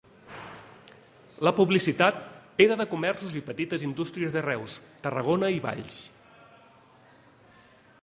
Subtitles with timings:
[1.47, 2.23] La publicitat
[2.67, 6.03] era de comerços i petites indústries de Reus, Tarragona i Valls.